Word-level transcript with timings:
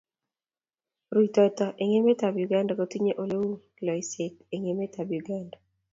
Rutoito 1.15 1.67
eng 1.81 1.93
emetab 1.99 2.33
Uganda 2.45 2.73
kotinyei 2.79 3.19
ole 3.21 3.35
uu 3.45 3.53
loiseet 3.85 4.35
eng 4.53 4.63
emetab 4.73 5.07
Uganda. 5.19 5.57